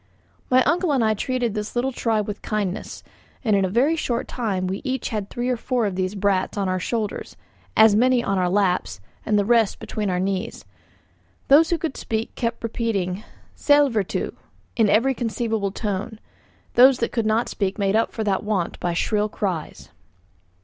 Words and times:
My 0.49 0.63
uncle 0.63 0.91
and 0.93 1.03
I 1.05 1.13
treated 1.13 1.53
this 1.53 1.75
little 1.75 1.91
tribe 1.91 2.25
with 2.27 2.41
kindness; 2.41 3.03
and 3.43 3.55
in 3.55 3.63
a 3.63 3.69
very 3.69 3.95
short 3.95 4.27
time 4.27 4.65
we 4.65 4.81
each 4.83 5.09
had 5.09 5.29
three 5.29 5.47
or 5.47 5.57
four 5.57 5.85
of 5.85 5.93
these 5.95 6.15
brats 6.15 6.57
on 6.57 6.67
our 6.67 6.79
shoulders, 6.79 7.37
as 7.77 7.95
many 7.95 8.23
on 8.23 8.39
our 8.39 8.49
laps, 8.49 8.99
and 9.27 9.37
the 9.37 9.45
rest 9.45 9.77
between 9.77 10.09
our 10.09 10.19
knees. 10.19 10.65
Those 11.49 11.69
who 11.69 11.77
could 11.77 11.97
speak 11.97 12.33
kept 12.33 12.63
repeating 12.63 13.23
"Sællvertu," 13.55 14.33
in 14.75 14.89
every 14.89 15.13
conceivable 15.13 15.71
tone; 15.71 16.19
those 16.73 16.97
that 16.97 17.11
could 17.11 17.27
not 17.27 17.47
speak 17.47 17.77
made 17.77 17.95
up 17.95 18.11
for 18.11 18.23
that 18.23 18.43
want 18.43 18.79
by 18.79 18.95
shrill 18.95 19.29
cries. 19.29 19.89